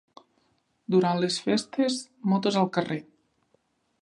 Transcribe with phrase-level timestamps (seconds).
[0.95, 2.01] Durant les festes,
[2.33, 3.03] Motos al carrer.